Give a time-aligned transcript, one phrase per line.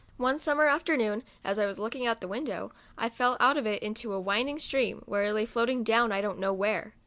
[0.17, 3.83] One summer afternoon, as I was looking out the window, I fell out of it
[3.83, 6.95] into a wind ing stream, where I lay floating down I don't know where.